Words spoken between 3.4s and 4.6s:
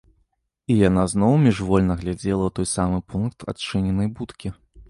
адчыненай будкі.